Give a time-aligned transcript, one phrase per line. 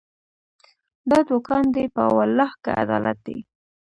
[1.09, 3.37] دا دوکان دی، په والله که عدالت دی